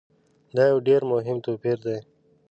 دا 0.55 0.63
یو 0.71 0.79
ډېر 0.87 1.01
مهم 1.11 1.37
توپیر 1.45 1.77
دی. 1.85 1.97